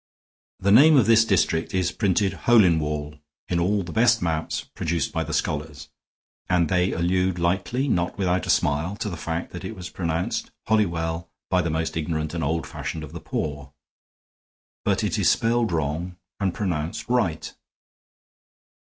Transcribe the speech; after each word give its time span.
The 0.57 0.71
name 0.71 0.97
of 0.97 1.05
this 1.05 1.23
district 1.25 1.75
is 1.75 1.91
printed 1.91 2.33
Holinwall 2.47 3.19
in 3.47 3.59
all 3.59 3.83
the 3.83 3.91
best 3.91 4.19
maps 4.19 4.63
produced 4.63 5.13
by 5.13 5.23
the 5.23 5.31
scholars; 5.31 5.89
and 6.49 6.69
they 6.69 6.91
allude 6.91 7.37
lightly, 7.37 7.87
not 7.87 8.17
without 8.17 8.47
a 8.47 8.49
smile, 8.49 8.95
to 8.95 9.11
the 9.11 9.15
fact 9.15 9.51
that 9.51 9.63
it 9.63 9.75
was 9.75 9.91
pronounced 9.91 10.49
Holiwell 10.65 11.29
by 11.51 11.61
the 11.61 11.69
most 11.69 11.95
ignorant 11.95 12.33
and 12.33 12.43
old 12.43 12.65
fashioned 12.65 13.03
of 13.03 13.13
the 13.13 13.21
poor. 13.21 13.73
But 14.83 15.03
it 15.03 15.19
is 15.19 15.29
spelled 15.29 15.71
wrong 15.71 16.17
and 16.39 16.51
pronounced 16.51 17.07
right." 17.07 17.53